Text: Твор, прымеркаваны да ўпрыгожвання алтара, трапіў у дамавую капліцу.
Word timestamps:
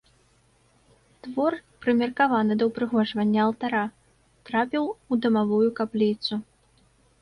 Твор, 1.27 1.57
прымеркаваны 1.83 2.53
да 2.63 2.69
ўпрыгожвання 2.71 3.41
алтара, 3.47 3.85
трапіў 4.51 4.93
у 4.93 5.13
дамавую 5.23 5.65
капліцу. 5.83 6.33